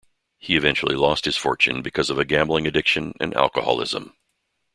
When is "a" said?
2.17-2.25